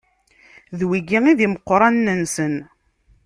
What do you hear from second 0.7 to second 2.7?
D wigi i d imeqranen-nsen.